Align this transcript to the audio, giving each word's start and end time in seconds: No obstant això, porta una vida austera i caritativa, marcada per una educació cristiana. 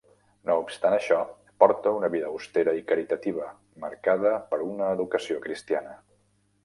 No 0.49 0.53
obstant 0.61 0.93
això, 0.99 1.17
porta 1.63 1.93
una 1.99 2.09
vida 2.15 2.31
austera 2.31 2.73
i 2.79 2.83
caritativa, 2.93 3.51
marcada 3.85 4.33
per 4.55 4.61
una 4.71 4.89
educació 4.97 5.39
cristiana. 5.45 5.95